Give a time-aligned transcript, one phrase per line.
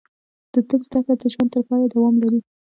[0.53, 2.39] د طب زده کړه د ژوند تر پایه دوام لري.